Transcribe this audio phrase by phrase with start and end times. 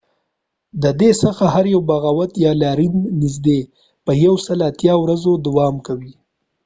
[0.83, 3.59] د دې څخه هر یو بغاوت یا لاریون نږدې
[4.07, 6.13] ۱۷ ورځې دوام کوي